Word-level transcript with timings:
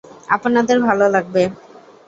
আপনাদের 0.29 0.77
ভালো 0.81 1.05
লাগবে। 1.09 1.43